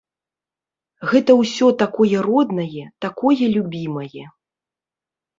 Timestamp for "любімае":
3.57-4.23